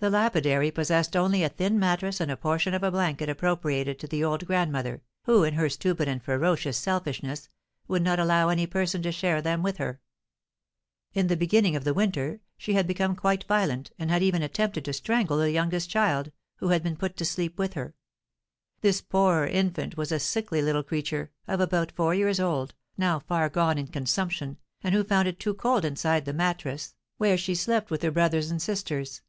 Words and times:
The 0.00 0.08
lapidary 0.08 0.70
possessed 0.70 1.14
only 1.14 1.42
a 1.42 1.50
thin 1.50 1.78
mattress 1.78 2.22
and 2.22 2.30
a 2.30 2.36
portion 2.38 2.72
of 2.72 2.82
a 2.82 2.90
blanket 2.90 3.28
appropriated 3.28 3.98
to 3.98 4.06
the 4.06 4.24
old 4.24 4.46
grandmother, 4.46 5.02
who, 5.24 5.44
in 5.44 5.52
her 5.52 5.68
stupid 5.68 6.08
and 6.08 6.22
ferocious 6.22 6.78
selfishness, 6.78 7.50
would 7.86 8.00
not 8.00 8.18
allow 8.18 8.48
any 8.48 8.66
person 8.66 9.02
to 9.02 9.12
share 9.12 9.42
them 9.42 9.62
with 9.62 9.76
her. 9.76 10.00
In 11.12 11.26
the 11.26 11.36
beginning 11.36 11.76
of 11.76 11.84
the 11.84 11.92
winter 11.92 12.40
she 12.56 12.72
had 12.72 12.86
become 12.86 13.14
quite 13.14 13.44
violent, 13.44 13.90
and 13.98 14.10
had 14.10 14.22
even 14.22 14.40
attempted 14.42 14.86
to 14.86 14.94
strangle 14.94 15.36
the 15.36 15.50
youngest 15.50 15.90
child, 15.90 16.32
who 16.60 16.68
had 16.68 16.82
been 16.82 16.96
put 16.96 17.14
to 17.18 17.26
sleep 17.26 17.58
with 17.58 17.74
her. 17.74 17.94
This 18.80 19.02
poor 19.02 19.44
infant 19.44 19.98
was 19.98 20.10
a 20.10 20.18
sickly 20.18 20.62
little 20.62 20.82
creature, 20.82 21.30
of 21.46 21.60
about 21.60 21.92
four 21.92 22.14
years 22.14 22.40
old, 22.40 22.72
now 22.96 23.18
far 23.18 23.50
gone 23.50 23.76
in 23.76 23.88
consumption, 23.88 24.56
and 24.82 24.94
who 24.94 25.04
found 25.04 25.28
it 25.28 25.38
too 25.38 25.52
cold 25.52 25.84
inside 25.84 26.24
the 26.24 26.32
mattress, 26.32 26.94
where 27.18 27.36
she 27.36 27.54
slept 27.54 27.90
with 27.90 28.00
her 28.00 28.10
brothers 28.10 28.50
and 28.50 28.62
sisters. 28.62 29.20